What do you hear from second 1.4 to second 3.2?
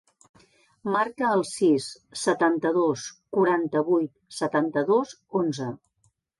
sis, setanta-dos,